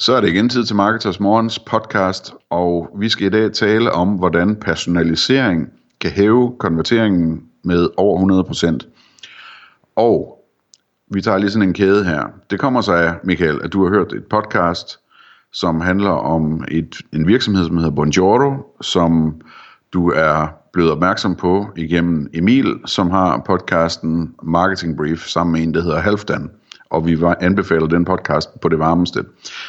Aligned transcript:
Så 0.00 0.14
er 0.14 0.20
det 0.20 0.28
igen 0.28 0.48
tid 0.48 0.64
til 0.64 0.76
Marketers 0.76 1.20
Morgens 1.20 1.58
podcast, 1.58 2.34
og 2.50 2.88
vi 2.98 3.08
skal 3.08 3.26
i 3.26 3.30
dag 3.30 3.52
tale 3.52 3.92
om, 3.92 4.08
hvordan 4.08 4.56
personalisering 4.56 5.68
kan 6.00 6.10
hæve 6.10 6.56
konverteringen 6.58 7.42
med 7.64 7.88
over 7.96 8.44
100%. 8.82 8.88
Og 9.96 10.44
vi 11.10 11.22
tager 11.22 11.38
lige 11.38 11.50
sådan 11.50 11.68
en 11.68 11.74
kæde 11.74 12.04
her. 12.04 12.22
Det 12.50 12.60
kommer 12.60 12.80
så 12.80 12.92
af, 12.92 13.14
Michael, 13.24 13.60
at 13.64 13.72
du 13.72 13.82
har 13.82 13.90
hørt 13.90 14.12
et 14.12 14.24
podcast, 14.24 14.98
som 15.52 15.80
handler 15.80 16.10
om 16.10 16.64
et, 16.68 16.96
en 17.12 17.26
virksomhed, 17.26 17.64
som 17.64 17.76
hedder 17.76 17.90
Bonjoro, 17.90 18.76
som 18.80 19.40
du 19.92 20.10
er 20.10 20.48
blevet 20.72 20.92
opmærksom 20.92 21.36
på 21.36 21.66
igennem 21.76 22.30
Emil, 22.34 22.78
som 22.86 23.10
har 23.10 23.42
podcasten 23.46 24.34
Marketing 24.42 24.96
Brief 24.96 25.26
sammen 25.26 25.52
med 25.52 25.62
en, 25.62 25.74
der 25.74 25.82
hedder 25.82 26.00
Halfdan 26.00 26.50
og 26.90 27.06
vi 27.06 27.18
anbefaler 27.40 27.86
den 27.86 28.04
podcast 28.04 28.60
på 28.60 28.68
det 28.68 28.78
varmeste. 28.78 29.24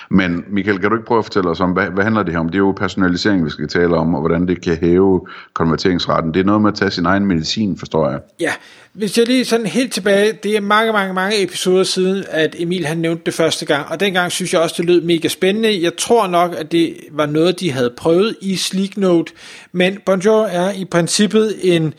Men 0.10 0.44
Michael, 0.50 0.80
kan 0.80 0.90
du 0.90 0.96
ikke 0.96 1.06
prøve 1.06 1.20
at 1.20 1.26
fortælle 1.26 1.50
os 1.50 1.60
om, 1.60 1.72
hvad, 1.72 1.88
hvad 1.88 2.04
handler 2.04 2.24
det 2.24 2.34
her 2.34 2.40
om? 2.40 2.50
Det 2.50 2.56
er 2.56 2.60
jo 2.60 2.72
personalisering, 2.72 3.46
vi 3.46 3.50
skal 3.50 3.68
tale 3.68 3.96
om, 3.96 4.16
og 4.16 4.22
hvordan 4.22 4.48
det 4.48 4.62
kan 4.62 4.78
hæve 4.78 5.28
konverteringsraten. 5.54 6.34
Det 6.34 6.40
er 6.40 6.44
noget 6.44 6.62
med 6.62 6.72
at 6.72 6.78
tage 6.78 6.92
sin 6.92 7.06
egen 7.06 7.26
medicin, 7.26 7.78
forstår 7.78 8.10
jeg. 8.10 8.20
Ja, 8.40 8.54
hvis 8.94 9.18
jeg 9.18 9.28
lige 9.28 9.46
sådan 9.46 9.66
helt 9.66 9.94
tilbage, 9.94 10.34
det 10.44 10.56
er 10.56 10.62
mange, 10.62 10.92
mange, 10.92 11.14
mange 11.14 11.44
episoder 11.44 11.84
siden, 11.84 12.24
at 12.30 12.56
Emil 12.60 12.86
han 12.86 12.98
nævnte 12.98 13.24
det 13.26 13.34
første 13.34 13.66
gang, 13.66 13.88
og 13.90 14.00
dengang 14.00 14.32
synes 14.32 14.54
jeg 14.54 14.62
også, 14.62 14.76
det 14.78 14.86
lød 14.86 15.02
mega 15.02 15.28
spændende. 15.28 15.84
Jeg 15.84 15.98
tror 15.98 16.28
nok, 16.28 16.56
at 16.58 16.72
det 16.72 16.96
var 17.12 17.26
noget, 17.26 17.60
de 17.60 17.72
havde 17.72 17.94
prøvet 17.98 18.36
i 18.42 18.56
Sleeknote, 18.56 19.34
men 19.72 19.98
Bonjour 20.06 20.46
er 20.46 20.72
i 20.72 20.86
princippet 20.86 21.56
en, 21.62 21.94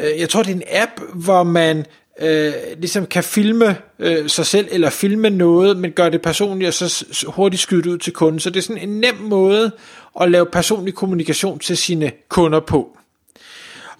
øh, 0.00 0.20
jeg 0.20 0.28
tror 0.28 0.42
det 0.42 0.50
er 0.50 0.54
en 0.54 0.82
app, 0.82 0.90
hvor 1.14 1.42
man 1.42 1.84
øh, 2.20 2.52
ligesom 2.78 3.06
kan 3.06 3.24
filme 3.24 3.76
øh, 3.98 4.28
sig 4.28 4.46
selv, 4.46 4.68
eller 4.70 4.90
filme 4.90 5.30
noget, 5.30 5.76
men 5.76 5.92
gør 5.92 6.08
det 6.08 6.22
personligt, 6.22 6.68
og 6.68 6.74
så 6.74 7.04
hurtigt 7.26 7.62
skyde 7.62 7.82
det 7.82 7.90
ud 7.90 7.98
til 7.98 8.12
kunden. 8.12 8.40
Så 8.40 8.50
det 8.50 8.56
er 8.56 8.62
sådan 8.62 8.88
en 8.88 9.00
nem 9.00 9.14
måde 9.20 9.70
at 10.20 10.30
lave 10.30 10.46
personlig 10.46 10.94
kommunikation 10.94 11.58
til 11.58 11.76
sine 11.76 12.12
kunder 12.28 12.60
på. 12.60 12.96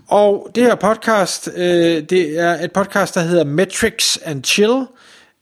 Og 0.08 0.50
det 0.54 0.62
her 0.62 0.74
podcast, 0.74 1.50
øh, 1.56 2.02
det 2.02 2.38
er 2.38 2.64
et 2.64 2.72
podcast, 2.72 3.14
der 3.14 3.20
hedder 3.20 3.44
Metrics 3.44 4.18
and 4.24 4.44
Chill, 4.44 4.84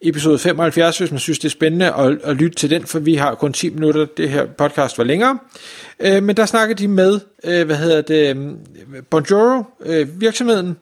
episode 0.01 0.39
75, 0.39 0.99
hvis 0.99 1.11
man 1.11 1.21
synes, 1.21 1.39
det 1.39 1.49
er 1.49 1.51
spændende 1.51 1.95
at, 1.95 2.19
at 2.25 2.37
lytte 2.37 2.57
til 2.57 2.71
den, 2.71 2.87
for 2.87 2.99
vi 2.99 3.15
har 3.15 3.35
kun 3.35 3.53
10 3.53 3.71
minutter, 3.71 4.07
det 4.17 4.31
her 4.31 4.47
podcast 4.47 4.99
var 4.99 5.05
længere. 5.05 5.39
Øh, 6.01 6.23
men 6.23 6.37
der 6.37 6.47
snakker 6.47 6.75
de 6.75 6.89
med, 6.89 7.21
øh, 7.45 7.67
hvad 7.67 7.77
hedder 7.77 8.03
det, 8.03 8.37
Bonjour 9.11 9.39
Bonjoro, 9.41 9.65
øh, 9.87 10.21
virksomheden, 10.21 10.77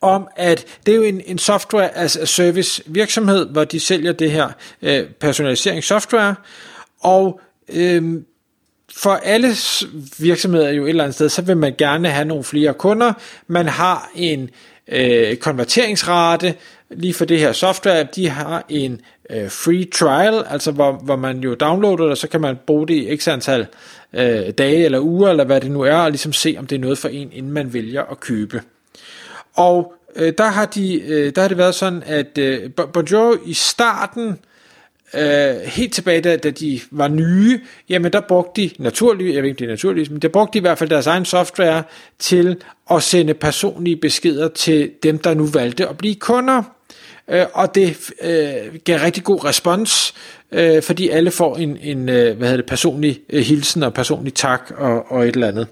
om, 0.00 0.28
at 0.36 0.64
det 0.86 0.92
er 0.92 0.96
jo 0.96 1.02
en, 1.02 1.22
en 1.26 1.38
software 1.38 1.96
as 1.96 2.16
a 2.16 2.24
service 2.24 2.82
virksomhed, 2.86 3.46
hvor 3.46 3.64
de 3.64 3.80
sælger 3.80 4.12
det 4.12 4.30
her 4.30 4.48
øh, 4.82 5.04
personaliseringssoftware, 5.20 6.34
og 7.00 7.40
øh, 7.68 8.22
for 8.96 9.10
alle 9.10 9.48
virksomheder 10.18 10.70
jo 10.70 10.84
et 10.84 10.88
eller 10.88 11.04
andet 11.04 11.14
sted, 11.14 11.28
så 11.28 11.42
vil 11.42 11.56
man 11.56 11.74
gerne 11.78 12.08
have 12.08 12.24
nogle 12.24 12.44
flere 12.44 12.74
kunder. 12.74 13.12
Man 13.46 13.68
har 13.68 14.10
en 14.14 14.50
øh, 14.88 15.36
konverteringsrate, 15.36 16.54
lige 16.90 17.14
for 17.14 17.24
det 17.24 17.38
her 17.38 17.52
software, 17.52 18.06
de 18.14 18.28
har 18.28 18.64
en 18.68 19.00
øh, 19.30 19.50
free 19.50 19.84
trial, 19.84 20.44
altså 20.50 20.72
hvor, 20.72 20.92
hvor 20.92 21.16
man 21.16 21.40
jo 21.40 21.54
downloader 21.54 21.96
det, 21.96 22.10
og 22.10 22.18
så 22.18 22.28
kan 22.28 22.40
man 22.40 22.56
bruge 22.66 22.88
det 22.88 22.94
i 22.94 23.16
x 23.16 23.28
antal 23.28 23.66
øh, 24.12 24.50
dage 24.50 24.84
eller 24.84 25.00
uger, 25.00 25.30
eller 25.30 25.44
hvad 25.44 25.60
det 25.60 25.70
nu 25.70 25.80
er, 25.80 25.96
og 25.96 26.10
ligesom 26.10 26.32
se, 26.32 26.56
om 26.58 26.66
det 26.66 26.76
er 26.76 26.80
noget 26.80 26.98
for 26.98 27.08
en, 27.08 27.32
inden 27.32 27.52
man 27.52 27.72
vælger 27.72 28.02
at 28.02 28.20
købe. 28.20 28.62
Og 29.58 29.92
øh, 30.16 30.32
der, 30.38 30.48
har 30.48 30.66
de, 30.66 31.02
øh, 31.02 31.32
der 31.34 31.40
har 31.40 31.48
det 31.48 31.58
været 31.58 31.74
sådan, 31.74 32.02
at 32.06 32.38
øh, 32.38 32.70
Bonjour 32.92 33.38
i 33.46 33.54
starten, 33.54 34.38
øh, 35.14 35.56
helt 35.64 35.92
tilbage 35.92 36.20
da, 36.20 36.36
da 36.36 36.50
de 36.50 36.80
var 36.90 37.08
nye, 37.08 37.60
jamen 37.88 38.12
der 38.12 38.20
brugte 38.20 38.62
de 38.62 38.70
naturligt, 38.78 39.34
jeg 39.34 39.42
ved 39.42 39.50
ikke 39.50 39.58
det 39.58 39.64
er 39.64 39.70
naturligt, 39.70 40.10
men 40.10 40.22
der 40.22 40.28
brugte 40.28 40.52
de 40.52 40.58
i 40.58 40.60
hvert 40.60 40.78
fald 40.78 40.90
deres 40.90 41.06
egen 41.06 41.24
software 41.24 41.82
til 42.18 42.56
at 42.90 43.02
sende 43.02 43.34
personlige 43.34 43.96
beskeder 43.96 44.48
til 44.48 44.90
dem, 45.02 45.18
der 45.18 45.34
nu 45.34 45.46
valgte 45.46 45.88
at 45.88 45.98
blive 45.98 46.14
kunder. 46.14 46.62
Øh, 47.28 47.46
og 47.52 47.74
det 47.74 48.10
øh, 48.22 48.74
gav 48.84 48.98
rigtig 48.98 49.24
god 49.24 49.44
respons, 49.44 50.14
øh, 50.52 50.82
fordi 50.82 51.08
alle 51.08 51.30
får 51.30 51.56
en, 51.56 51.76
en 51.76 52.08
øh, 52.08 52.36
hvad 52.36 52.48
hedder 52.48 52.56
det, 52.56 52.66
personlig 52.66 53.20
øh, 53.30 53.42
hilsen 53.42 53.82
og 53.82 53.94
personlig 53.94 54.34
tak 54.34 54.72
og, 54.76 55.12
og 55.12 55.28
et 55.28 55.34
eller 55.34 55.48
andet. 55.48 55.66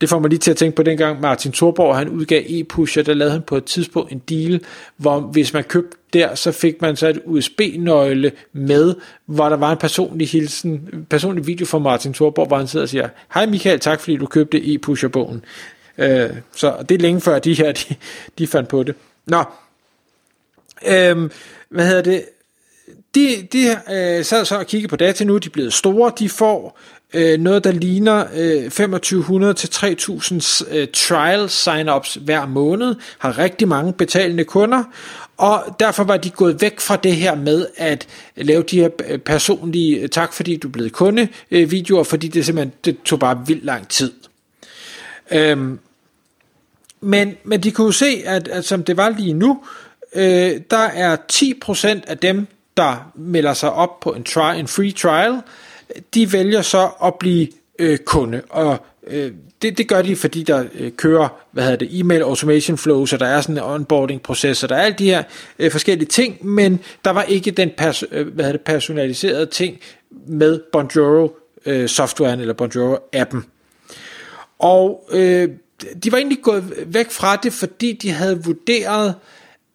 Det 0.00 0.08
får 0.08 0.18
mig 0.18 0.30
lige 0.30 0.38
til 0.38 0.50
at 0.50 0.56
tænke 0.56 0.76
på 0.76 0.82
dengang 0.82 1.20
Martin 1.20 1.52
Thorborg, 1.52 1.96
han 1.96 2.08
udgav 2.08 2.42
e-pusher, 2.46 3.02
der 3.02 3.14
lavede 3.14 3.32
han 3.32 3.42
på 3.42 3.56
et 3.56 3.64
tidspunkt 3.64 4.12
en 4.12 4.18
deal, 4.18 4.60
hvor 4.96 5.20
hvis 5.20 5.52
man 5.52 5.64
købte 5.64 5.96
der, 6.12 6.34
så 6.34 6.52
fik 6.52 6.82
man 6.82 6.96
så 6.96 7.08
et 7.08 7.22
USB-nøgle 7.24 8.32
med, 8.52 8.94
hvor 9.26 9.48
der 9.48 9.56
var 9.56 9.72
en 9.72 9.78
personlig 9.78 10.28
hilsen, 10.28 11.06
personlig 11.10 11.46
video 11.46 11.66
fra 11.66 11.78
Martin 11.78 12.12
Thorborg, 12.12 12.46
hvor 12.46 12.56
han 12.56 12.68
sidder 12.68 12.84
og 12.84 12.88
siger, 12.88 13.08
hej 13.34 13.46
Michael, 13.46 13.80
tak 13.80 14.00
fordi 14.00 14.16
du 14.16 14.26
købte 14.26 14.74
e-pusher-bogen. 14.74 15.44
Øh, 15.98 16.30
så 16.56 16.76
det 16.88 16.94
er 16.94 16.98
længe 16.98 17.20
før 17.20 17.38
de 17.38 17.54
her, 17.54 17.72
de, 17.72 17.94
de 18.38 18.46
fandt 18.46 18.68
på 18.68 18.82
det. 18.82 18.94
Nå, 19.26 19.44
øh, 20.86 21.30
hvad 21.68 21.86
hedder 21.86 22.02
det? 22.02 22.24
De, 23.14 23.48
de 23.52 23.70
øh, 23.70 24.24
sad 24.24 24.44
så 24.44 24.58
og 24.58 24.66
kiggede 24.66 24.90
på 24.90 24.96
data 24.96 25.24
nu, 25.24 25.38
de 25.38 25.46
er 25.46 25.50
blevet 25.50 25.72
store, 25.72 26.12
de 26.18 26.28
får 26.28 26.78
øh, 27.14 27.40
noget, 27.40 27.64
der 27.64 27.72
ligner 27.72 28.24
øh, 28.34 28.62
2500 28.62 29.54
til 29.54 29.70
3000 29.70 30.66
øh, 30.70 30.88
trial 30.94 31.48
sign-ups 31.48 32.20
hver 32.20 32.46
måned, 32.46 32.94
har 33.18 33.38
rigtig 33.38 33.68
mange 33.68 33.92
betalende 33.92 34.44
kunder, 34.44 34.84
og 35.36 35.76
derfor 35.80 36.04
var 36.04 36.16
de 36.16 36.30
gået 36.30 36.60
væk 36.60 36.80
fra 36.80 36.96
det 36.96 37.16
her 37.16 37.34
med 37.34 37.66
at 37.76 38.06
lave 38.36 38.62
de 38.62 38.80
her 38.80 38.88
personlige 39.24 40.00
øh, 40.00 40.08
tak 40.08 40.32
fordi 40.32 40.56
du 40.56 40.68
er 40.68 40.72
blevet 40.72 40.92
kunde 40.92 41.28
øh, 41.50 41.70
videoer, 41.70 42.04
fordi 42.04 42.28
det 42.28 42.46
simpelthen 42.46 42.72
det 42.84 43.02
tog 43.04 43.18
bare 43.18 43.46
vildt 43.46 43.64
lang 43.64 43.88
tid. 43.88 44.12
Øhm, 45.30 45.78
men, 47.00 47.36
men 47.44 47.60
de 47.62 47.70
kunne 47.70 47.84
jo 47.84 47.92
se, 47.92 48.22
at, 48.24 48.48
at 48.48 48.64
som 48.64 48.84
det 48.84 48.96
var 48.96 49.08
lige 49.08 49.32
nu, 49.32 49.62
øh, 50.14 50.60
der 50.70 50.76
er 50.76 51.16
10% 51.32 51.86
af 52.06 52.18
dem, 52.18 52.46
der 52.76 53.12
melder 53.14 53.54
sig 53.54 53.72
op 53.72 54.00
på 54.00 54.10
en, 54.10 54.24
try, 54.24 54.58
en 54.58 54.68
free 54.68 54.92
trial, 54.92 55.40
de 56.14 56.32
vælger 56.32 56.62
så 56.62 56.88
at 57.04 57.14
blive 57.14 57.48
øh, 57.78 57.98
kunde, 57.98 58.42
og 58.48 58.78
øh, 59.06 59.32
det, 59.62 59.78
det 59.78 59.88
gør 59.88 60.02
de, 60.02 60.16
fordi 60.16 60.42
der 60.42 60.64
øh, 60.74 60.92
kører, 60.92 61.28
hvad 61.52 61.64
hedder 61.64 61.78
det, 61.78 62.00
e-mail 62.00 62.22
automation 62.22 62.78
flows, 62.78 63.12
og 63.12 63.20
der 63.20 63.26
er 63.26 63.40
sådan 63.40 63.56
en 63.56 63.62
onboarding 63.62 64.22
proces, 64.22 64.62
og 64.62 64.68
der 64.68 64.76
er 64.76 64.82
alle 64.82 64.96
de 64.98 65.04
her 65.04 65.22
øh, 65.58 65.70
forskellige 65.70 66.08
ting, 66.08 66.46
men 66.46 66.80
der 67.04 67.10
var 67.10 67.22
ikke 67.22 67.50
den 67.50 67.70
pers- 67.80 68.02
øh, 68.12 68.26
hvad 68.26 68.44
hedder 68.44 68.58
det, 68.58 68.66
personaliserede 68.66 69.46
ting 69.46 69.78
med 70.26 70.60
Bonjoro 70.72 71.36
øh, 71.66 71.88
softwaren 71.88 72.40
eller 72.40 72.54
Bonjoro 72.54 72.98
appen. 73.12 73.44
Og 74.58 75.08
øh, 75.12 75.48
de 76.04 76.12
var 76.12 76.18
egentlig 76.18 76.42
gået 76.42 76.64
væk 76.86 77.10
fra 77.10 77.36
det, 77.36 77.52
fordi 77.52 77.92
de 77.92 78.10
havde 78.10 78.44
vurderet, 78.44 79.14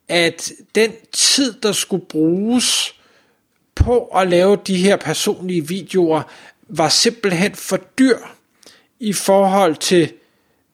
at 0.09 0.51
den 0.75 0.91
tid, 1.13 1.53
der 1.63 1.71
skulle 1.71 2.05
bruges 2.05 2.94
på 3.75 4.05
at 4.05 4.27
lave 4.27 4.57
de 4.67 4.77
her 4.77 4.95
personlige 4.95 5.67
videoer, 5.67 6.21
var 6.69 6.89
simpelthen 6.89 7.55
for 7.55 7.77
dyr 7.77 8.17
i 8.99 9.13
forhold 9.13 9.75
til 9.75 10.11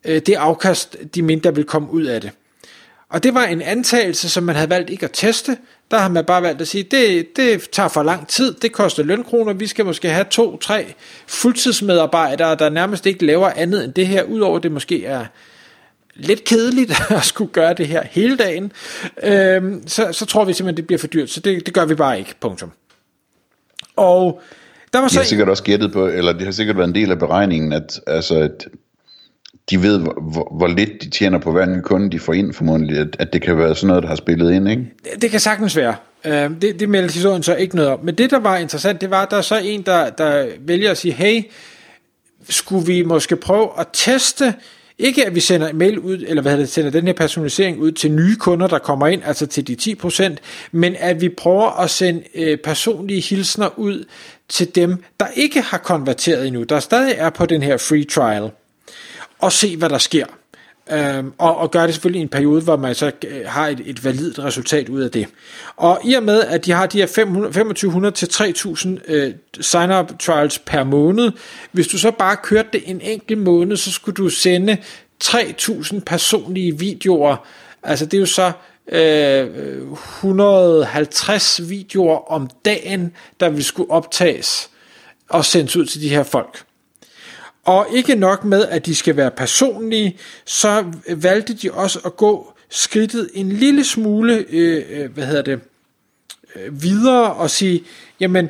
øh, 0.06 0.22
det 0.22 0.34
afkast, 0.34 0.98
de 1.16 1.22
mente, 1.22 1.44
der 1.44 1.52
ville 1.52 1.68
komme 1.68 1.92
ud 1.92 2.04
af 2.04 2.22
det. 2.22 2.32
Og 3.10 3.24
det 3.24 3.34
var 3.34 3.44
en 3.44 3.62
antagelse, 3.62 4.30
som 4.30 4.44
man 4.44 4.56
havde 4.56 4.70
valgt 4.70 4.90
ikke 4.90 5.06
at 5.06 5.12
teste. 5.14 5.58
Der 5.92 5.98
har 5.98 6.10
man 6.10 6.26
bare 6.26 6.42
valgt 6.42 6.62
at 6.62 6.68
sige, 6.68 6.84
det, 6.84 7.36
det 7.36 7.70
tager 7.70 7.90
for 7.90 8.04
lang 8.04 8.28
tid, 8.28 8.54
det 8.54 8.72
koster 8.72 9.04
lønkroner, 9.04 9.54
vi 9.54 9.68
skal 9.68 9.86
måske 9.86 10.10
have 10.10 10.26
to, 10.30 10.58
tre 10.58 10.94
fuldtidsmedarbejdere, 11.28 12.56
der 12.56 12.70
nærmest 12.70 13.06
ikke 13.06 13.26
laver 13.26 13.50
andet 13.50 13.84
end 13.84 13.94
det 13.94 14.08
her, 14.08 14.24
udover 14.24 14.60
det 14.60 14.72
måske 14.72 15.06
er 15.06 15.26
lidt 16.16 16.44
kedeligt 16.44 16.92
at 17.10 17.26
skulle 17.26 17.52
gøre 17.52 17.74
det 17.74 17.88
her 17.88 18.04
hele 18.04 18.38
dagen, 18.38 18.72
øhm, 19.24 19.88
så, 19.88 20.14
så 20.14 20.26
tror 20.26 20.46
vi 20.46 20.54
simpelthen, 20.54 20.78
det 20.78 20.88
bliver 20.88 21.00
for 21.00 21.08
dyrt, 21.08 21.30
så 21.30 21.40
det, 21.40 21.66
det 21.66 21.74
gør 21.74 21.86
vi 21.86 21.96
bare 21.96 22.20
ikke, 22.20 22.36
punktum. 22.40 22.72
Og 23.96 24.42
der 24.94 25.00
var 25.00 25.08
så... 25.08 25.14
De 25.14 25.20
har 25.20 25.26
sikkert 25.26 25.50
også 25.50 25.64
gættet 25.64 25.94
på, 25.94 26.08
eller 26.08 26.34
det 26.34 26.42
har 26.42 26.52
sikkert 26.52 26.78
været 26.78 26.88
en 26.88 26.96
del 26.96 27.12
af 27.12 27.20
beregningen, 27.20 27.74
at, 27.74 28.00
altså, 28.08 28.36
at 28.36 28.68
de 29.70 29.82
ved, 29.82 30.00
hvor, 30.00 30.58
hvor 30.58 30.68
lidt 30.68 30.90
de 31.04 31.10
tjener 31.10 31.38
på 31.38 31.52
hver 31.52 31.66
ny 31.66 31.82
kunde, 31.82 32.12
de 32.12 32.20
får 32.20 32.34
ind 32.34 32.54
formodentlig, 32.54 32.98
at, 32.98 33.16
at 33.20 33.34
det 33.34 33.42
kan 33.42 33.58
være 33.58 33.76
sådan 33.76 33.88
noget, 33.88 34.04
der 34.04 34.10
har 34.10 34.16
spillet 34.16 34.54
ind, 34.54 34.70
ikke? 34.70 34.86
Det, 35.04 35.22
det 35.22 35.32
kan 35.32 35.40
sagtens 35.40 35.78
være. 35.78 35.96
Uh, 36.26 36.32
det, 36.32 36.80
det 36.80 36.90
melder 36.90 37.12
historien 37.12 37.44
så 37.44 37.56
ikke 37.56 37.76
noget 37.76 37.92
om. 37.92 38.00
Men 38.04 38.16
det, 38.16 38.32
der 38.32 38.40
var 38.40 38.58
interessant, 38.58 39.02
det 39.02 39.10
var, 39.10 39.22
at 39.22 39.32
der 39.32 39.38
er 39.38 39.42
så 39.42 39.58
en, 39.64 39.82
der, 39.82 40.10
der 40.10 40.48
vælger 40.60 40.92
at 40.92 40.98
sige, 40.98 41.14
hey, 41.14 41.44
skulle 42.50 42.86
vi 42.86 43.04
måske 43.04 43.36
prøve 43.36 43.70
at 43.80 43.88
teste, 43.94 44.54
ikke 45.02 45.26
at 45.26 45.36
vi 45.36 45.40
sender 45.40 45.68
en 45.68 45.78
mail 45.78 46.00
ud, 46.00 46.24
eller 46.28 46.42
hvad 46.42 46.58
det, 46.58 46.70
sender 46.70 46.92
den 46.92 47.06
her 47.08 47.14
personalisering 47.14 47.80
ud 47.80 47.92
til 47.92 48.12
nye 48.12 48.36
kunder, 48.36 48.68
der 48.68 48.80
kommer 48.80 49.08
ind, 49.08 49.22
altså 49.26 49.46
til 49.48 49.68
de 49.68 49.96
10%, 50.04 50.36
men 50.72 50.96
at 51.00 51.22
vi 51.22 51.30
prøver 51.30 51.80
at 51.80 51.90
sende 51.90 52.24
øh, 52.36 52.58
personlige 52.58 53.22
hilsner 53.22 53.80
ud 53.80 54.06
til 54.50 54.76
dem, 54.76 55.04
der 55.20 55.28
ikke 55.36 55.62
har 55.62 55.78
konverteret 55.78 56.48
endnu, 56.48 56.64
der 56.64 56.80
stadig 56.80 57.16
er 57.18 57.30
på 57.30 57.46
den 57.46 57.64
her 57.64 57.78
free 57.78 58.04
trial, 58.04 58.52
og 59.40 59.52
se, 59.52 59.78
hvad 59.78 59.90
der 59.90 59.98
sker. 59.98 60.26
Øhm, 60.92 61.34
og, 61.38 61.58
og 61.58 61.72
gør 61.72 61.86
det 61.86 61.94
selvfølgelig 61.94 62.20
i 62.20 62.22
en 62.22 62.30
periode, 62.30 62.62
hvor 62.62 62.78
man 62.78 62.96
så 62.96 63.12
øh, 63.28 63.42
har 63.46 63.68
et, 63.68 63.82
et 63.86 64.06
validt 64.06 64.40
resultat 64.40 64.90
ud 64.90 65.02
af 65.02 65.12
det. 65.12 65.28
Og 65.76 66.00
i 66.04 66.14
og 66.14 66.24
med, 66.24 66.42
at 66.42 66.66
de 66.66 66.72
har 66.72 66.86
de 66.86 66.98
her 66.98 67.06
2500 67.06 68.16
til 68.16 68.30
3000 68.30 69.00
øh, 69.08 69.34
sign-up 69.62 70.20
trials 70.20 70.60
per 70.60 70.84
måned, 70.84 71.32
hvis 71.72 71.88
du 71.88 71.98
så 71.98 72.12
bare 72.12 72.36
kørte 72.44 72.70
det 72.74 72.84
en 72.86 73.02
enkelt 73.02 73.40
måned, 73.40 73.78
så 73.78 73.92
skulle 73.92 74.16
du 74.16 74.30
sende 74.30 74.78
3000 75.20 76.02
personlige 76.02 76.80
videoer. 76.80 77.46
Altså 77.84 78.06
det 78.06 78.18
er 78.18 78.22
jo 78.22 78.26
så 78.26 78.52
øh, 78.92 79.92
150 79.92 81.70
videoer 81.70 82.32
om 82.32 82.50
dagen, 82.66 83.14
der 83.40 83.50
vil 83.50 83.64
skulle 83.64 83.92
optages 83.92 84.70
og 85.30 85.46
sendes 85.46 85.76
ud 85.76 85.86
til 85.86 86.02
de 86.02 86.10
her 86.10 86.24
folk. 86.24 86.64
Og 87.66 87.88
ikke 87.94 88.16
nok 88.16 88.44
med, 88.44 88.66
at 88.66 88.86
de 88.86 88.96
skal 88.96 89.18
være 89.18 89.32
personlige, 89.32 90.18
så 90.46 90.86
valgte 91.16 91.54
de 91.54 91.72
også 91.72 92.00
at 92.06 92.18
gå 92.18 92.54
skridtet 92.70 93.30
en 93.34 93.52
lille 93.52 93.84
smule, 93.84 94.46
øh, 94.50 94.84
øh 94.90 95.12
hvad 95.14 95.26
hedder 95.26 95.42
det, 95.42 95.60
øh, 96.56 96.82
videre 96.82 97.34
og 97.34 97.50
sige, 97.50 97.84
jamen, 98.20 98.50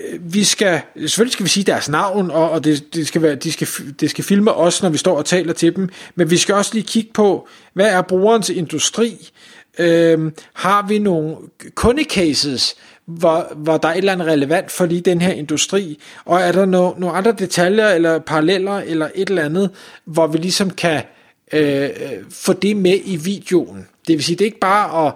øh, 0.00 0.34
vi 0.34 0.44
skal, 0.44 0.80
selvfølgelig 0.96 1.32
skal 1.32 1.44
vi 1.44 1.50
sige 1.50 1.64
deres 1.64 1.88
navn, 1.88 2.30
og, 2.30 2.50
og 2.50 2.64
det, 2.64 2.94
det, 2.94 3.06
skal 3.06 3.22
være, 3.22 3.34
de 3.34 3.52
skal, 3.52 3.68
det 4.00 4.10
skal 4.10 4.24
filme 4.24 4.52
os, 4.52 4.82
når 4.82 4.90
vi 4.90 4.98
står 4.98 5.16
og 5.16 5.24
taler 5.24 5.52
til 5.52 5.76
dem, 5.76 5.88
men 6.14 6.30
vi 6.30 6.36
skal 6.36 6.54
også 6.54 6.70
lige 6.74 6.86
kigge 6.86 7.10
på, 7.14 7.48
hvad 7.72 7.86
er 7.86 8.02
brugerens 8.02 8.50
industri? 8.50 9.30
Øh, 9.78 10.32
har 10.52 10.86
vi 10.88 10.98
nogle 10.98 11.36
kundecases, 11.74 12.74
hvor, 13.04 13.52
hvor 13.56 13.76
der 13.76 13.88
er 13.88 13.92
et 13.92 13.98
eller 13.98 14.12
andet 14.12 14.26
relevant 14.26 14.70
for 14.70 14.86
lige 14.86 15.00
den 15.00 15.20
her 15.20 15.32
industri, 15.32 16.00
og 16.24 16.40
er 16.40 16.52
der 16.52 16.64
no, 16.64 16.92
nogle 16.98 17.16
andre 17.16 17.32
detaljer 17.32 17.88
eller 17.88 18.18
paralleller 18.18 18.72
eller 18.72 19.08
et 19.14 19.28
eller 19.28 19.44
andet, 19.44 19.70
hvor 20.04 20.26
vi 20.26 20.38
ligesom 20.38 20.70
kan 20.70 21.02
øh, 21.52 21.82
øh 21.82 21.88
få 22.30 22.52
det 22.52 22.76
med 22.76 22.98
i 23.04 23.16
videoen. 23.16 23.86
Det 24.06 24.14
vil 24.14 24.24
sige, 24.24 24.36
det 24.36 24.44
er 24.44 24.46
ikke 24.46 24.58
bare 24.58 25.06
at 25.06 25.12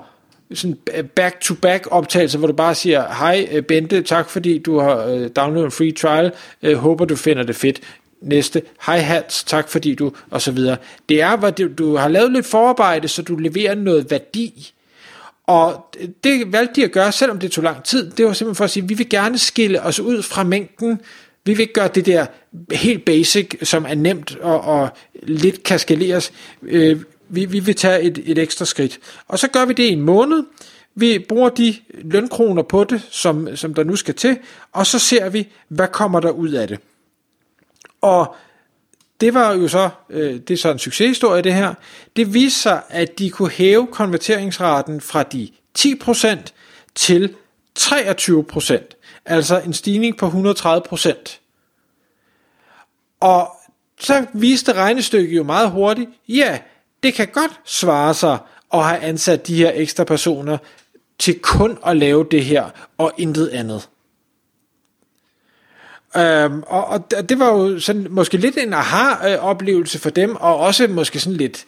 sådan 0.55 0.77
back-to-back 1.15 1.87
optagelse, 1.91 2.39
hvor 2.39 2.47
du 2.47 2.53
bare 2.53 2.75
siger, 2.75 3.15
hej 3.19 3.49
øh, 3.53 3.63
Bente, 3.63 4.03
tak 4.03 4.31
fordi 4.31 4.59
du 4.59 4.79
har 4.79 5.07
øh, 5.07 5.31
downloadet 5.37 5.65
en 5.65 5.71
free 5.71 5.93
trial, 5.93 6.33
håber 6.77 7.05
du 7.05 7.17
finder 7.17 7.43
det 7.43 7.57
fedt. 7.57 7.81
Næste, 8.23 8.63
hej 8.87 8.99
Hans, 8.99 9.45
tak 9.45 9.69
fordi 9.69 9.95
du, 9.95 10.13
og 10.31 10.43
så 10.43 10.51
videre. 10.51 10.77
Det 11.09 11.21
er, 11.21 11.37
hvor 11.37 11.51
du, 11.51 11.69
du 11.79 11.97
har 11.97 12.09
lavet 12.09 12.33
lidt 12.33 12.47
forarbejde, 12.47 13.09
så 13.09 13.23
du 13.23 13.37
leverer 13.37 13.75
noget 13.75 14.11
værdi 14.11 14.73
og 15.47 15.97
det 16.25 16.53
valgte 16.53 16.81
de 16.81 16.85
at 16.85 16.93
gøre, 16.93 17.13
selvom 17.13 17.39
det 17.39 17.51
tog 17.51 17.65
lang 17.65 17.85
tid. 17.85 18.11
Det 18.11 18.27
var 18.27 18.33
simpelthen 18.33 18.57
for 18.57 18.65
at 18.65 18.71
sige, 18.71 18.83
at 18.83 18.89
vi 18.89 18.95
vil 18.95 19.09
gerne 19.09 19.39
skille 19.39 19.83
os 19.83 20.01
ud 20.01 20.23
fra 20.23 20.45
mængden. 20.45 21.01
Vi 21.45 21.53
vil 21.53 21.61
ikke 21.61 21.73
gøre 21.73 21.89
det 21.89 22.07
der 22.07 22.27
helt 22.73 23.05
basic, 23.05 23.55
som 23.63 23.87
er 23.89 23.95
nemt 23.95 24.37
og, 24.37 24.61
og 24.61 24.89
lidt 25.23 25.63
kan 25.63 25.79
skaleres. 25.79 26.33
Øh, 26.63 27.01
vi, 27.29 27.45
vi 27.45 27.61
vil 27.61 27.75
tage 27.75 28.03
et, 28.03 28.23
et 28.25 28.39
ekstra 28.39 28.65
skridt. 28.65 28.99
Og 29.29 29.39
så 29.39 29.49
gør 29.49 29.65
vi 29.65 29.73
det 29.73 29.83
i 29.83 29.93
en 29.93 30.01
måned. 30.01 30.43
Vi 30.95 31.19
bruger 31.29 31.49
de 31.49 31.75
lønkroner 31.93 32.63
på 32.63 32.85
det, 32.85 33.03
som, 33.11 33.57
som 33.57 33.75
der 33.75 33.85
nu 33.85 33.97
skal 33.97 34.15
til, 34.15 34.39
og 34.73 34.87
så 34.87 34.99
ser 34.99 35.29
vi, 35.29 35.49
hvad 35.69 35.89
kommer 35.89 36.21
der 36.21 36.31
ud 36.31 36.51
af 36.51 36.69
det. 36.69 36.79
Og 38.07 38.37
det 39.21 39.35
var 39.35 39.53
jo 39.53 39.69
så, 39.69 39.91
øh, 40.11 40.35
det 40.35 40.51
er 40.51 40.57
så 40.57 40.71
en 40.71 40.79
succeshistorie 40.79 41.43
det 41.43 41.55
her, 41.55 41.75
det 42.17 42.35
viste 42.35 42.61
sig, 42.61 42.83
at 42.89 43.19
de 43.19 43.31
kunne 43.31 43.51
hæve 43.51 43.87
konverteringsraten 43.87 45.01
fra 45.01 45.23
de 45.23 45.49
10% 45.79 46.53
til 46.95 47.35
23%, 47.79 49.23
altså 49.25 49.61
en 49.61 49.73
stigning 49.73 50.17
på 50.17 50.27
130%. 50.27 51.41
Og 53.21 53.51
så 54.01 54.27
viste 54.33 54.73
regnestykket 54.73 55.37
jo 55.37 55.43
meget 55.43 55.71
hurtigt, 55.71 56.11
ja, 56.29 56.59
det 57.03 57.15
kan 57.15 57.29
godt 57.29 57.61
svare 57.65 58.15
sig 58.15 58.39
at 58.73 58.85
have 58.85 59.01
ansat 59.01 59.47
de 59.47 59.57
her 59.57 59.73
ekstra 59.75 60.05
personer 60.05 60.59
til 61.19 61.39
kun 61.39 61.79
at 61.87 61.97
lave 61.97 62.27
det 62.31 62.45
her 62.45 62.71
og 62.99 63.13
intet 63.19 63.49
andet. 63.49 63.89
Øhm, 66.19 66.63
og, 66.67 66.87
og 66.87 67.29
det 67.29 67.39
var 67.39 67.49
jo 67.49 67.81
sådan 67.81 68.07
måske 68.11 68.37
lidt 68.37 68.59
en 68.59 68.73
aha-oplevelse 68.73 69.99
for 69.99 70.11
dem, 70.11 70.37
og 70.37 70.57
også 70.57 70.87
måske 70.87 71.21
sådan 71.21 71.37
lidt, 71.37 71.65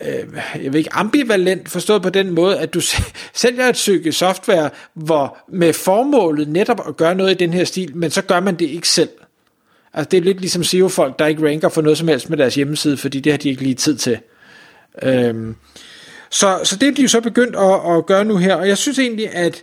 øh, 0.00 0.24
jeg 0.62 0.72
ved 0.72 0.78
ikke, 0.78 0.92
ambivalent 0.92 1.68
forstået 1.68 2.02
på 2.02 2.10
den 2.10 2.30
måde, 2.30 2.58
at 2.58 2.74
du 2.74 2.80
sælger 3.34 3.68
et 3.68 3.76
stykke 3.76 4.12
software, 4.12 4.70
hvor 4.94 5.38
med 5.48 5.72
formålet 5.72 6.48
netop 6.48 6.88
at 6.88 6.96
gøre 6.96 7.14
noget 7.14 7.30
i 7.30 7.34
den 7.34 7.52
her 7.52 7.64
stil, 7.64 7.96
men 7.96 8.10
så 8.10 8.22
gør 8.22 8.40
man 8.40 8.54
det 8.54 8.66
ikke 8.66 8.88
selv. 8.88 9.10
Altså 9.94 10.08
det 10.10 10.16
er 10.16 10.22
lidt 10.22 10.40
ligesom 10.40 10.64
SEO-folk, 10.64 11.18
der 11.18 11.26
ikke 11.26 11.48
ranker 11.48 11.68
for 11.68 11.82
noget 11.82 11.98
som 11.98 12.08
helst 12.08 12.30
med 12.30 12.38
deres 12.38 12.54
hjemmeside, 12.54 12.96
fordi 12.96 13.20
det 13.20 13.32
har 13.32 13.38
de 13.38 13.48
ikke 13.48 13.62
lige 13.62 13.74
tid 13.74 13.96
til. 13.96 14.18
Øhm, 15.02 15.56
så, 16.30 16.60
så 16.64 16.76
det 16.76 16.88
er 16.88 16.92
de 16.92 17.02
jo 17.02 17.08
så 17.08 17.20
begyndt 17.20 17.56
at, 17.56 17.96
at 17.96 18.06
gøre 18.06 18.24
nu 18.24 18.36
her, 18.36 18.54
og 18.54 18.68
jeg 18.68 18.78
synes 18.78 18.98
egentlig, 18.98 19.34
at 19.34 19.62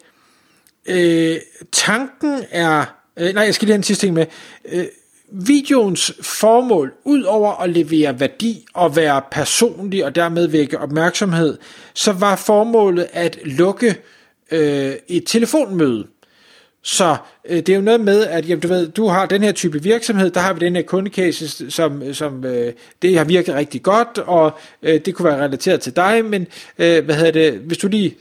øh, 0.86 1.38
tanken 1.72 2.44
er 2.52 2.99
Øh, 3.20 3.34
nej, 3.34 3.44
jeg 3.44 3.54
skal 3.54 3.66
lige 3.66 3.74
have 3.74 3.80
en 3.80 3.84
sidste 3.84 4.06
ting 4.06 4.14
med. 4.14 4.26
Øh, 4.72 4.86
videoens 5.32 6.14
formål, 6.22 6.94
ud 7.04 7.24
over 7.24 7.62
at 7.62 7.70
levere 7.70 8.20
værdi 8.20 8.66
og 8.74 8.96
være 8.96 9.22
personlig 9.32 10.06
og 10.06 10.16
dermed 10.16 10.48
vække 10.48 10.80
opmærksomhed, 10.80 11.58
så 11.94 12.12
var 12.12 12.36
formålet 12.36 13.08
at 13.14 13.40
lukke 13.44 13.96
øh, 14.52 14.94
et 15.08 15.24
telefonmøde. 15.28 16.08
Så 16.84 17.16
øh, 17.50 17.58
det 17.58 17.70
er 17.70 17.76
jo 17.76 17.82
noget 17.82 18.02
med, 18.02 18.26
at 18.26 18.50
jamen, 18.50 18.60
du 18.60 18.68
ved, 18.68 18.88
du 18.88 19.08
har 19.08 19.26
den 19.26 19.44
her 19.44 19.52
type 19.52 19.84
virksomhed, 19.84 20.32
der 20.32 20.40
har 20.40 20.54
vi 20.54 20.60
den 20.60 20.76
her 20.76 20.84
kundecase, 20.84 21.72
som, 21.72 22.14
som 22.14 22.46
øh, 22.46 22.74
det 23.02 23.18
har 23.18 23.24
virket 23.24 23.56
rigtig 23.56 23.84
godt, 23.84 24.18
og 24.18 24.52
øh, 24.84 25.00
det 25.06 25.16
kunne 25.16 25.26
være 25.26 25.44
relateret 25.44 25.82
til 25.82 25.96
dig, 25.96 26.26
men 26.26 26.48
øh, 26.80 27.06
hvad 27.06 27.16
hedder 27.16 27.32
det, 27.32 27.54
hvis 27.54 27.78
du 27.78 27.88
lige 27.88 28.16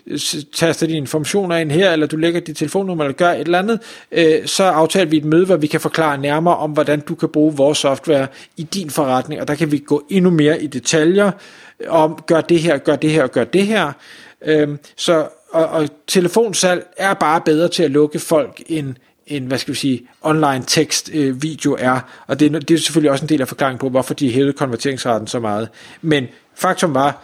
taster 0.52 0.87
dine 0.87 0.99
informationer 0.99 1.56
ind 1.56 1.70
her, 1.70 1.93
eller 1.93 2.06
du 2.06 2.16
lægger 2.16 2.40
dit 2.40 2.56
telefonnummer, 2.56 3.05
eller 3.05 3.16
gør 3.16 3.31
et 3.31 3.40
eller 3.40 3.58
andet, 3.58 3.81
øh, 4.12 4.46
så 4.46 4.64
aftaler 4.64 5.11
vi 5.11 5.16
et 5.16 5.25
møde, 5.25 5.46
hvor 5.46 5.56
vi 5.56 5.66
kan 5.66 5.81
forklare 5.81 6.19
nærmere 6.19 6.56
om, 6.56 6.70
hvordan 6.70 7.00
du 7.00 7.14
kan 7.14 7.28
bruge 7.28 7.56
vores 7.56 7.78
software 7.78 8.26
i 8.56 8.62
din 8.62 8.90
forretning, 8.90 9.40
og 9.40 9.49
der 9.49 9.54
kan 9.54 9.73
vi 9.73 9.78
gå 9.78 10.06
endnu 10.09 10.30
mere 10.30 10.62
i 10.62 10.66
detaljer 10.66 11.30
om, 11.88 12.18
gør 12.26 12.40
det 12.40 12.61
her, 12.61 12.78
gør 12.78 12.97
det 12.97 13.11
her, 13.11 13.26
gør 13.26 13.44
det 13.44 13.66
her. 13.66 13.92
Øh, 14.44 14.68
så 14.97 15.28
og, 15.50 15.67
og 15.67 15.88
telefonsalg 16.07 16.87
er 16.97 17.14
bare 17.14 17.40
bedre 17.40 17.69
til 17.69 17.83
at 17.83 17.90
lukke 17.90 18.19
folk 18.19 18.62
end, 18.67 18.95
end 19.26 19.47
hvad 19.47 19.59
skal 19.59 19.75
vi 19.75 19.78
sige, 19.78 20.09
online 20.23 20.64
tekst 20.67 21.11
øh, 21.14 21.43
video 21.43 21.76
er. 21.81 22.00
Og 22.26 22.40
det, 22.40 22.52
det 22.52 22.71
er 22.71 22.78
selvfølgelig 22.78 23.11
også 23.11 23.25
en 23.25 23.28
del 23.28 23.40
af 23.40 23.49
forklaringen 23.49 23.78
på, 23.78 23.88
hvorfor 23.88 24.14
de 24.14 24.33
hævede 24.33 24.52
konverteringsraten 24.52 25.26
så 25.26 25.40
meget. 25.40 25.69
Men 26.02 26.26
faktum 26.55 26.95
var, 26.95 27.23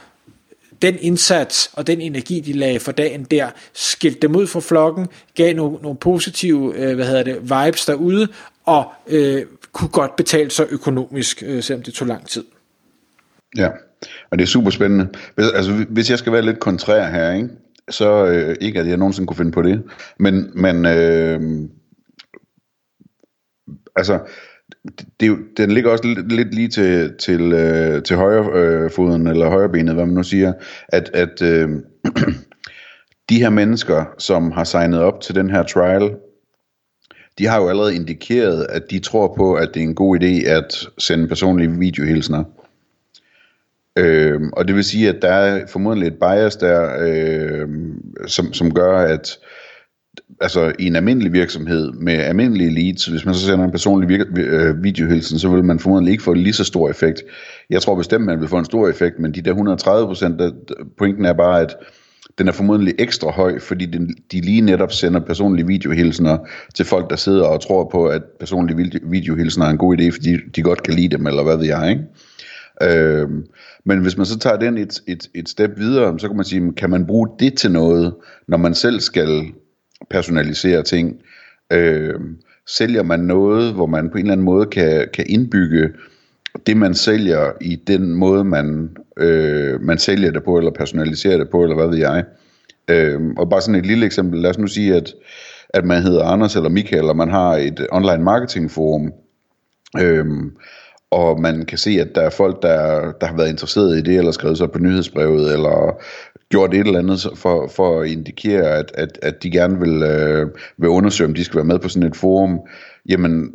den 0.82 0.98
indsats 1.00 1.70
og 1.72 1.86
den 1.86 2.00
energi, 2.00 2.40
de 2.40 2.52
lagde 2.52 2.80
for 2.80 2.92
dagen 2.92 3.24
der, 3.24 3.50
skilte 3.72 4.20
dem 4.20 4.36
ud 4.36 4.46
fra 4.46 4.60
flokken, 4.60 5.06
gav 5.34 5.54
nogle, 5.54 5.78
nogle 5.82 5.98
positive 5.98 6.74
øh, 6.76 6.94
hvad 6.94 7.06
hedder 7.06 7.22
det, 7.22 7.42
vibes 7.42 7.84
derude, 7.86 8.28
og 8.64 8.92
øh, 9.06 9.42
kunne 9.72 9.88
godt 9.88 10.16
betale 10.16 10.50
sig 10.50 10.66
økonomisk, 10.70 11.42
øh, 11.46 11.62
selvom 11.62 11.82
det 11.82 11.94
tog 11.94 12.08
lang 12.08 12.28
tid. 12.28 12.44
Ja, 13.56 13.68
og 14.30 14.38
det 14.38 14.42
er 14.42 14.46
super 14.48 14.70
spændende. 14.70 15.08
Altså, 15.36 15.72
hvis 15.88 16.10
jeg 16.10 16.18
skal 16.18 16.32
være 16.32 16.42
lidt 16.42 16.60
kontrær 16.60 17.10
her, 17.10 17.32
ikke? 17.32 17.48
Så 17.90 18.26
øh, 18.26 18.56
ikke 18.60 18.80
at 18.80 18.86
jeg 18.86 18.96
nogensinde 18.96 19.26
kunne 19.26 19.36
finde 19.36 19.52
på 19.52 19.62
det, 19.62 19.82
men, 20.18 20.50
men 20.54 20.86
øh, 20.86 21.40
altså, 23.96 24.18
det, 25.20 25.38
den 25.56 25.70
ligger 25.70 25.90
også 25.90 26.06
lidt, 26.06 26.32
lidt 26.32 26.54
lige 26.54 26.68
til, 26.68 27.14
til, 27.18 27.52
øh, 27.52 28.02
til 28.02 28.16
højre 28.16 28.50
øh, 28.54 28.90
foden, 28.90 29.26
eller 29.26 29.50
højre 29.50 29.68
benet, 29.68 29.94
hvad 29.94 30.06
man 30.06 30.14
nu 30.14 30.22
siger, 30.22 30.52
at, 30.88 31.10
at 31.14 31.42
øh, 31.42 31.68
de 33.30 33.38
her 33.38 33.50
mennesker, 33.50 34.04
som 34.18 34.50
har 34.50 34.64
signet 34.64 35.00
op 35.00 35.20
til 35.20 35.34
den 35.34 35.50
her 35.50 35.62
trial, 35.62 36.10
de 37.38 37.46
har 37.46 37.60
jo 37.60 37.68
allerede 37.68 37.94
indikeret, 37.94 38.66
at 38.68 38.82
de 38.90 38.98
tror 38.98 39.34
på, 39.36 39.54
at 39.54 39.70
det 39.74 39.80
er 39.80 39.84
en 39.84 39.94
god 39.94 40.20
idé 40.22 40.48
at 40.48 40.88
sende 40.98 41.28
personlige 41.28 41.78
videohilsner. 41.78 42.44
Øh, 43.98 44.40
og 44.52 44.68
det 44.68 44.76
vil 44.76 44.84
sige, 44.84 45.08
at 45.08 45.22
der 45.22 45.28
er 45.28 45.66
formodentlig 45.66 46.06
et 46.06 46.18
bias 46.20 46.56
der, 46.56 46.96
øh, 47.00 47.68
som, 48.26 48.52
som 48.52 48.74
gør, 48.74 48.98
at 48.98 49.38
altså 50.40 50.72
i 50.78 50.86
en 50.86 50.96
almindelig 50.96 51.32
virksomhed 51.32 51.92
med 51.92 52.14
almindelige 52.14 52.74
leads, 52.74 53.06
hvis 53.06 53.24
man 53.24 53.34
så 53.34 53.46
sender 53.46 53.64
en 53.64 53.70
personlig 53.70 54.20
vir- 54.20 54.40
øh, 54.40 54.82
videohilsen, 54.82 55.38
så 55.38 55.48
vil 55.48 55.64
man 55.64 55.78
formodentlig 55.78 56.12
ikke 56.12 56.24
få 56.24 56.32
lige 56.34 56.52
så 56.52 56.64
stor 56.64 56.90
effekt. 56.90 57.22
Jeg 57.70 57.82
tror 57.82 57.94
bestemt, 57.94 58.24
man 58.24 58.40
vil 58.40 58.48
få 58.48 58.58
en 58.58 58.64
stor 58.64 58.88
effekt, 58.88 59.18
men 59.18 59.34
de 59.34 59.42
der 59.42 59.50
130 59.50 60.06
procent, 60.06 60.42
pointen 60.98 61.24
er 61.24 61.32
bare, 61.32 61.60
at 61.60 61.76
den 62.38 62.48
er 62.48 62.52
formodentlig 62.52 62.94
ekstra 62.98 63.30
høj, 63.30 63.58
fordi 63.58 63.86
den, 63.86 64.14
de 64.32 64.40
lige 64.40 64.60
netop 64.60 64.92
sender 64.92 65.20
personlige 65.20 65.66
videohilsener 65.66 66.38
til 66.74 66.84
folk, 66.84 67.10
der 67.10 67.16
sidder 67.16 67.44
og 67.44 67.62
tror 67.62 67.88
på, 67.92 68.06
at 68.06 68.22
personlige 68.40 69.00
videohilsener 69.02 69.66
er 69.66 69.70
en 69.70 69.78
god 69.78 69.98
idé, 69.98 70.10
fordi 70.10 70.36
de 70.56 70.62
godt 70.62 70.82
kan 70.82 70.94
lide 70.94 71.16
dem, 71.16 71.26
eller 71.26 71.42
hvad 71.42 71.56
ved 71.56 71.66
jeg, 71.66 71.90
ikke? 71.90 72.02
Øh, 72.82 73.28
men 73.84 74.02
hvis 74.02 74.16
man 74.16 74.26
så 74.26 74.38
tager 74.38 74.56
den 74.56 74.78
et, 74.78 75.02
et, 75.06 75.28
et 75.34 75.48
step 75.48 75.70
videre, 75.76 76.18
så 76.18 76.28
kan 76.28 76.36
man 76.36 76.44
sige, 76.44 76.72
kan 76.72 76.90
man 76.90 77.06
bruge 77.06 77.28
det 77.38 77.58
til 77.58 77.72
noget, 77.72 78.14
når 78.48 78.56
man 78.56 78.74
selv 78.74 79.00
skal 79.00 79.52
personalisere 80.10 80.82
ting? 80.82 81.16
Øh, 81.72 82.14
sælger 82.66 83.02
man 83.02 83.20
noget, 83.20 83.74
hvor 83.74 83.86
man 83.86 84.10
på 84.10 84.18
en 84.18 84.24
eller 84.24 84.32
anden 84.32 84.44
måde 84.44 84.66
kan, 84.66 85.08
kan 85.14 85.24
indbygge 85.28 85.88
det, 86.66 86.76
man 86.76 86.94
sælger 86.94 87.52
i 87.60 87.76
den 87.76 88.14
måde, 88.14 88.44
man, 88.44 88.96
øh, 89.16 89.80
man 89.80 89.98
sælger 89.98 90.30
det 90.30 90.44
på, 90.44 90.58
eller 90.58 90.70
personaliserer 90.70 91.38
det 91.38 91.50
på, 91.50 91.62
eller 91.62 91.76
hvad 91.76 91.88
ved 91.88 91.98
jeg. 91.98 92.24
Øh, 92.88 93.20
og 93.36 93.50
bare 93.50 93.60
sådan 93.60 93.80
et 93.80 93.86
lille 93.86 94.06
eksempel. 94.06 94.40
Lad 94.40 94.50
os 94.50 94.58
nu 94.58 94.66
sige, 94.66 94.94
at, 94.94 95.14
at 95.68 95.84
man 95.84 96.02
hedder 96.02 96.24
Anders 96.24 96.56
eller 96.56 96.68
Michael, 96.68 97.04
og 97.04 97.16
man 97.16 97.30
har 97.30 97.56
et 97.56 97.86
online 97.92 98.24
marketing 98.24 98.70
forum. 98.70 99.12
øhm, 100.00 100.56
og 101.10 101.40
man 101.40 101.64
kan 101.66 101.78
se, 101.78 101.90
at 101.90 102.14
der 102.14 102.20
er 102.20 102.30
folk, 102.30 102.62
der, 102.62 103.12
der 103.12 103.26
har 103.26 103.36
været 103.36 103.48
interesseret 103.48 103.98
i 103.98 104.02
det, 104.02 104.18
eller 104.18 104.32
skrevet 104.32 104.58
sig 104.58 104.70
på 104.70 104.78
nyhedsbrevet, 104.78 105.52
eller 105.52 106.02
gjort 106.50 106.74
et 106.74 106.86
eller 106.86 106.98
andet 106.98 107.28
for, 107.34 107.68
for 107.68 108.00
at 108.00 108.08
indikere, 108.08 108.78
at, 108.78 108.92
at, 108.94 109.18
at 109.22 109.42
de 109.42 109.50
gerne 109.50 109.80
vil, 109.80 110.02
øh, 110.02 110.50
vil 110.78 110.88
undersøge, 110.88 111.28
om 111.28 111.34
de 111.34 111.44
skal 111.44 111.56
være 111.56 111.64
med 111.64 111.78
på 111.78 111.88
sådan 111.88 112.08
et 112.08 112.16
forum, 112.16 112.60
jamen 113.08 113.52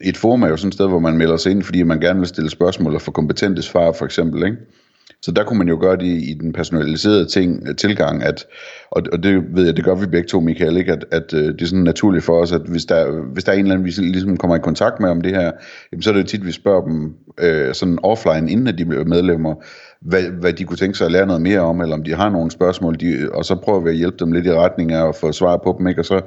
et 0.00 0.16
forum 0.16 0.42
er 0.42 0.48
jo 0.48 0.56
sådan 0.56 0.68
et 0.68 0.74
sted, 0.74 0.88
hvor 0.88 0.98
man 0.98 1.16
melder 1.16 1.36
sig 1.36 1.52
ind, 1.52 1.62
fordi 1.62 1.82
man 1.82 2.00
gerne 2.00 2.18
vil 2.18 2.28
stille 2.28 2.50
spørgsmål 2.50 2.94
og 2.94 3.00
få 3.00 3.10
kompetente 3.10 3.62
svar, 3.62 3.92
for 3.92 4.04
eksempel, 4.04 4.44
ikke? 4.44 4.56
Så 5.22 5.32
der 5.32 5.44
kunne 5.44 5.58
man 5.58 5.68
jo 5.68 5.78
gøre 5.80 5.96
det 5.96 6.04
i, 6.06 6.30
i 6.30 6.34
den 6.34 6.52
personaliserede 6.52 7.26
ting, 7.26 7.68
øh, 7.68 7.76
tilgang, 7.76 8.22
at, 8.22 8.46
og, 8.90 9.02
og 9.12 9.22
det 9.22 9.44
ved 9.56 9.64
jeg, 9.64 9.76
det 9.76 9.84
gør 9.84 9.94
vi 9.94 10.06
begge 10.06 10.28
to, 10.28 10.40
Michael, 10.40 10.76
ikke? 10.76 10.92
At, 10.92 11.04
at 11.12 11.34
øh, 11.34 11.44
det 11.44 11.62
er 11.62 11.66
sådan 11.66 11.84
naturligt 11.84 12.24
for 12.24 12.40
os, 12.40 12.52
at 12.52 12.60
hvis 12.60 12.84
der, 12.84 13.32
hvis 13.32 13.44
der 13.44 13.52
er 13.52 13.56
en 13.56 13.62
eller 13.62 13.74
anden, 13.74 13.86
vi 13.86 13.90
ligesom 13.90 14.36
kommer 14.36 14.56
i 14.56 14.60
kontakt 14.60 15.00
med 15.00 15.10
om 15.10 15.20
det 15.20 15.34
her, 15.34 15.50
jamen, 15.92 16.02
så 16.02 16.10
er 16.10 16.14
det 16.14 16.22
jo 16.22 16.26
tit, 16.26 16.46
vi 16.46 16.52
spørger 16.52 16.84
dem 16.84 17.14
øh, 17.40 17.74
sådan 17.74 17.98
offline, 18.02 18.50
inden 18.50 18.66
at 18.66 18.78
de 18.78 18.84
bliver 18.84 19.04
medlemmer, 19.04 19.54
hvad, 20.00 20.22
hvad 20.22 20.52
de 20.52 20.64
kunne 20.64 20.76
tænke 20.76 20.98
sig 20.98 21.04
at 21.04 21.12
lære 21.12 21.26
noget 21.26 21.42
mere 21.42 21.60
om, 21.60 21.80
eller 21.80 21.96
om 21.96 22.02
de 22.02 22.14
har 22.14 22.30
nogle 22.30 22.50
spørgsmål, 22.50 23.00
de, 23.00 23.30
og 23.32 23.44
så 23.44 23.56
prøver 23.56 23.80
vi 23.80 23.90
at 23.90 23.96
hjælpe 23.96 24.16
dem 24.20 24.32
lidt 24.32 24.46
i 24.46 24.52
retning 24.52 24.92
af 24.92 25.08
at 25.08 25.16
få 25.16 25.32
svar 25.32 25.60
på 25.64 25.76
dem, 25.78 25.86
ikke? 25.86 26.00
og 26.00 26.04
så 26.04 26.20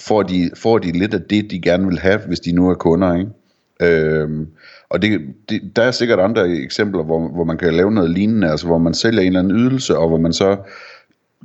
får 0.00 0.22
de, 0.22 0.50
får 0.56 0.78
de 0.78 0.98
lidt 0.98 1.14
af 1.14 1.20
det, 1.22 1.50
de 1.50 1.60
gerne 1.60 1.86
vil 1.86 1.98
have, 1.98 2.20
hvis 2.26 2.40
de 2.40 2.52
nu 2.52 2.70
er 2.70 2.74
kunder. 2.74 3.14
Ikke? 3.14 3.30
Øhm, 3.82 4.46
og 4.90 5.02
det, 5.02 5.20
det, 5.48 5.76
der 5.76 5.82
er 5.82 5.90
sikkert 5.90 6.20
andre 6.20 6.48
eksempler, 6.48 7.02
hvor, 7.02 7.28
hvor 7.28 7.44
man 7.44 7.58
kan 7.58 7.74
lave 7.74 7.92
noget 7.92 8.10
lignende, 8.10 8.50
altså 8.50 8.66
hvor 8.66 8.78
man 8.78 8.94
sælger 8.94 9.20
en 9.20 9.26
eller 9.26 9.40
anden 9.40 9.56
ydelse, 9.56 9.98
og 9.98 10.08
hvor 10.08 10.18
man 10.18 10.32
så 10.32 10.56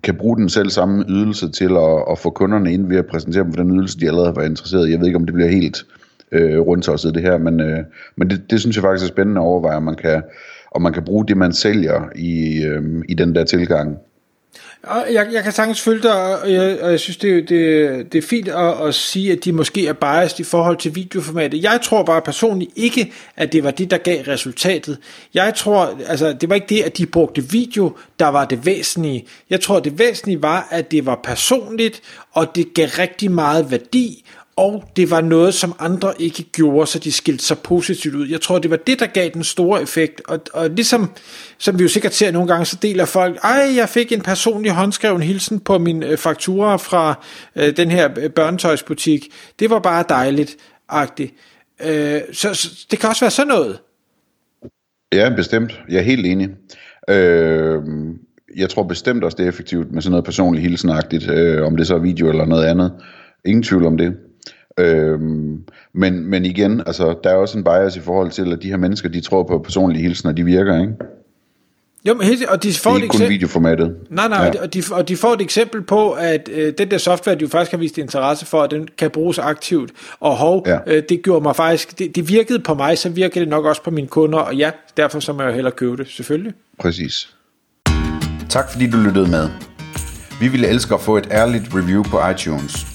kan 0.03 0.15
bruge 0.15 0.37
den 0.37 0.49
selv 0.49 0.69
samme 0.69 1.05
ydelse 1.09 1.51
til 1.51 1.71
at, 1.71 2.03
at 2.11 2.19
få 2.19 2.29
kunderne 2.29 2.73
ind 2.73 2.87
ved 2.87 2.97
at 2.97 3.05
præsentere 3.05 3.43
dem 3.43 3.53
for 3.53 3.63
den 3.63 3.79
ydelse, 3.79 3.99
de 3.99 4.07
allerede 4.07 4.27
har 4.27 4.35
været 4.35 4.49
interesseret 4.49 4.87
i. 4.87 4.91
Jeg 4.91 4.99
ved 4.99 5.07
ikke, 5.07 5.17
om 5.17 5.25
det 5.25 5.33
bliver 5.33 5.49
helt 5.49 5.85
øh, 6.31 6.59
rundt 6.59 7.03
det 7.03 7.21
her, 7.21 7.37
men, 7.37 7.59
øh, 7.59 7.79
men 8.15 8.29
det, 8.29 8.51
det 8.51 8.59
synes 8.59 8.75
jeg 8.75 8.83
faktisk 8.83 9.09
er 9.09 9.13
spændende 9.13 9.41
at 9.41 9.45
overveje, 9.45 9.77
om 9.77 9.83
man 9.83 9.95
kan, 9.95 10.23
om 10.71 10.81
man 10.81 10.93
kan 10.93 11.03
bruge 11.03 11.27
det, 11.27 11.37
man 11.37 11.53
sælger 11.53 12.09
i, 12.15 12.63
øh, 12.63 12.83
i 13.09 13.13
den 13.13 13.35
der 13.35 13.43
tilgang. 13.43 13.97
Jeg, 15.11 15.27
jeg 15.31 15.43
kan 15.43 15.51
sagtens 15.51 15.81
følge 15.81 16.03
dig, 16.03 16.41
og 16.41 16.53
jeg, 16.53 16.79
og 16.81 16.91
jeg 16.91 16.99
synes, 16.99 17.17
det, 17.17 17.49
det, 17.49 18.13
det 18.13 18.17
er 18.23 18.27
fint 18.27 18.47
at, 18.47 18.87
at 18.87 18.95
sige, 18.95 19.31
at 19.31 19.45
de 19.45 19.51
måske 19.51 19.87
er 19.87 19.93
biased 19.93 20.39
i 20.39 20.43
forhold 20.43 20.77
til 20.77 20.95
videoformatet. 20.95 21.63
Jeg 21.63 21.79
tror 21.83 22.03
bare 22.03 22.21
personligt 22.21 22.71
ikke, 22.75 23.13
at 23.35 23.53
det 23.53 23.63
var 23.63 23.71
det, 23.71 23.91
der 23.91 23.97
gav 23.97 24.21
resultatet. 24.21 24.97
Jeg 25.33 25.53
tror, 25.55 25.99
altså, 26.07 26.33
det 26.33 26.49
var 26.49 26.55
ikke 26.55 26.67
det, 26.67 26.81
at 26.81 26.97
de 26.97 27.05
brugte 27.05 27.49
video, 27.49 27.95
der 28.19 28.27
var 28.27 28.45
det 28.45 28.65
væsentlige. 28.65 29.25
Jeg 29.49 29.61
tror, 29.61 29.79
det 29.79 29.99
væsentlige 29.99 30.41
var, 30.41 30.67
at 30.71 30.91
det 30.91 31.05
var 31.05 31.19
personligt, 31.23 32.01
og 32.31 32.55
det 32.55 32.73
gav 32.73 32.87
rigtig 32.87 33.31
meget 33.31 33.71
værdi, 33.71 34.25
og 34.57 34.83
det 34.95 35.11
var 35.11 35.21
noget, 35.21 35.53
som 35.53 35.75
andre 35.79 36.21
ikke 36.21 36.43
gjorde, 36.43 36.87
så 36.87 36.99
de 36.99 37.11
skilte 37.11 37.45
sig 37.45 37.59
positivt 37.59 38.15
ud. 38.15 38.27
Jeg 38.27 38.41
tror, 38.41 38.59
det 38.59 38.71
var 38.71 38.77
det, 38.77 38.99
der 38.99 39.05
gav 39.05 39.29
den 39.33 39.43
store 39.43 39.81
effekt. 39.81 40.21
Og, 40.27 40.39
og 40.53 40.69
ligesom, 40.69 41.11
som 41.57 41.79
vi 41.79 41.83
jo 41.83 41.89
sikkert 41.89 42.13
ser 42.13 42.31
nogle 42.31 42.47
gange, 42.47 42.65
så 42.65 42.77
deler 42.81 43.05
folk, 43.05 43.39
ej, 43.43 43.73
jeg 43.75 43.89
fik 43.89 44.11
en 44.11 44.21
personlig 44.21 44.71
håndskreven 44.71 45.21
hilsen 45.21 45.59
på 45.59 45.77
min 45.77 46.03
øh, 46.03 46.17
faktura 46.17 46.77
fra 46.77 47.23
øh, 47.55 47.77
den 47.77 47.91
her 47.91 48.09
øh, 48.17 48.29
børnetøjsbutik. 48.29 49.27
Det 49.59 49.69
var 49.69 49.79
bare 49.79 50.03
dejligt, 50.09 50.57
agtigt. 50.89 51.33
Øh, 51.85 52.21
så, 52.33 52.53
så 52.53 52.85
det 52.91 52.99
kan 52.99 53.09
også 53.09 53.25
være 53.25 53.31
sådan 53.31 53.47
noget. 53.47 53.79
Ja, 55.13 55.35
bestemt. 55.35 55.81
Jeg 55.89 55.97
er 55.97 56.03
helt 56.03 56.25
enig. 56.25 56.49
Øh, 57.09 57.81
jeg 58.57 58.69
tror 58.69 58.83
bestemt 58.83 59.23
også, 59.23 59.35
det 59.35 59.43
er 59.43 59.49
effektivt 59.49 59.91
med 59.91 60.01
sådan 60.01 60.11
noget 60.11 60.25
personligt 60.25 60.63
hilsenagtigt, 60.63 61.29
øh, 61.29 61.65
om 61.65 61.77
det 61.77 61.87
så 61.87 61.95
er 61.95 61.99
video 61.99 62.29
eller 62.29 62.45
noget 62.45 62.65
andet. 62.65 62.91
Ingen 63.45 63.63
tvivl 63.63 63.85
om 63.85 63.97
det. 63.97 64.17
Øhm, 64.79 65.63
men, 65.93 66.25
men 66.25 66.45
igen, 66.45 66.83
altså, 66.85 67.15
der 67.23 67.29
er 67.29 67.35
også 67.35 67.57
en 67.57 67.63
bias 67.63 67.95
i 67.95 67.99
forhold 67.99 68.31
til, 68.31 68.53
at 68.53 68.61
de 68.61 68.69
her 68.69 68.77
mennesker, 68.77 69.09
de 69.09 69.21
tror 69.21 69.43
på 69.43 69.59
personlige 69.59 70.01
hilsener, 70.01 70.33
de 70.33 70.43
virker, 70.43 70.81
ikke? 70.81 70.93
Jo, 72.07 72.13
men 72.13 72.27
helt, 72.27 72.45
og 72.45 72.63
de 72.63 72.73
får 72.73 72.91
det 72.91 72.99
er 72.99 73.03
ikke 73.03 73.17
kun 73.17 73.29
videoformatet. 73.29 73.95
Nej, 74.09 74.27
nej, 74.27 74.51
ja. 74.53 74.61
og, 74.61 74.73
de, 74.73 74.83
og 74.91 75.07
de 75.07 75.17
får 75.17 75.33
et 75.33 75.41
eksempel 75.41 75.81
på, 75.81 76.11
at 76.11 76.49
øh, 76.53 76.73
den 76.77 76.91
der 76.91 76.97
software, 76.97 77.35
de 77.35 77.41
jo 77.41 77.47
faktisk 77.47 77.71
har 77.71 77.77
vist 77.77 77.97
interesse 77.97 78.45
for, 78.45 78.63
at 78.63 78.71
den 78.71 78.87
kan 78.97 79.11
bruges 79.11 79.39
aktivt. 79.39 79.91
Og 80.19 80.35
hov, 80.35 80.63
ja. 80.67 80.77
øh, 80.87 81.03
det 81.09 81.23
gjorde 81.23 81.43
mig 81.43 81.55
faktisk, 81.55 81.99
det, 81.99 82.15
det 82.15 82.29
virkede 82.29 82.59
på 82.59 82.73
mig, 82.73 82.97
så 82.97 83.09
virker 83.09 83.41
det 83.41 83.49
nok 83.49 83.65
også 83.65 83.83
på 83.83 83.91
mine 83.91 84.07
kunder, 84.07 84.39
og 84.39 84.55
ja, 84.55 84.71
derfor 84.97 85.19
så 85.19 85.33
må 85.33 85.43
jeg 85.43 85.53
hellere 85.53 85.71
købe 85.71 85.97
det, 85.97 86.07
selvfølgelig. 86.07 86.53
Præcis. 86.79 87.35
Tak 88.49 88.71
fordi 88.71 88.89
du 88.89 88.97
lyttede 88.97 89.31
med. 89.31 89.49
Vi 90.39 90.47
ville 90.47 90.67
elske 90.67 90.93
at 90.93 91.01
få 91.01 91.17
et 91.17 91.27
ærligt 91.31 91.63
review 91.73 92.03
på 92.03 92.19
iTunes. 92.29 92.94